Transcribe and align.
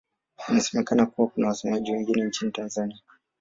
Inasemekana 0.49 1.05
kuna 1.05 1.47
wasemaji 1.47 1.91
wengine 1.91 2.25
nchini 2.25 2.51
Tanzania. 2.51 2.97